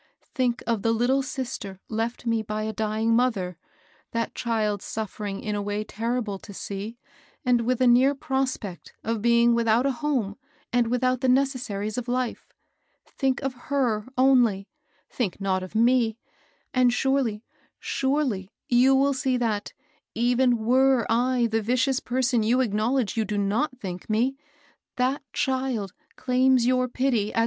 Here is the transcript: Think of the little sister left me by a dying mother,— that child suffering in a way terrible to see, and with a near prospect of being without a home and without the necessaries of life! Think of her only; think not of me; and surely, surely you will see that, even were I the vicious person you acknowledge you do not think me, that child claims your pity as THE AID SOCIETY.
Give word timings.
Think 0.33 0.63
of 0.65 0.81
the 0.81 0.93
little 0.93 1.21
sister 1.21 1.79
left 1.87 2.25
me 2.25 2.41
by 2.41 2.63
a 2.63 2.73
dying 2.73 3.15
mother,— 3.15 3.55
that 4.13 4.33
child 4.33 4.81
suffering 4.81 5.39
in 5.41 5.53
a 5.53 5.61
way 5.61 5.83
terrible 5.83 6.39
to 6.39 6.55
see, 6.55 6.97
and 7.45 7.61
with 7.61 7.79
a 7.81 7.85
near 7.85 8.15
prospect 8.15 8.95
of 9.03 9.21
being 9.21 9.53
without 9.53 9.85
a 9.85 9.91
home 10.01 10.37
and 10.73 10.87
without 10.87 11.21
the 11.21 11.29
necessaries 11.29 11.99
of 11.99 12.07
life! 12.07 12.51
Think 13.05 13.43
of 13.43 13.53
her 13.69 14.07
only; 14.17 14.67
think 15.07 15.39
not 15.39 15.61
of 15.61 15.75
me; 15.75 16.17
and 16.73 16.91
surely, 16.91 17.43
surely 17.77 18.49
you 18.67 18.95
will 18.95 19.13
see 19.13 19.37
that, 19.37 19.71
even 20.15 20.65
were 20.65 21.05
I 21.11 21.45
the 21.51 21.61
vicious 21.61 21.99
person 21.99 22.41
you 22.41 22.59
acknowledge 22.59 23.17
you 23.17 23.23
do 23.23 23.37
not 23.37 23.77
think 23.77 24.09
me, 24.09 24.35
that 24.95 25.21
child 25.31 25.93
claims 26.15 26.65
your 26.65 26.87
pity 26.87 27.05
as 27.05 27.11
THE 27.11 27.19
AID 27.19 27.29
SOCIETY. 27.35 27.39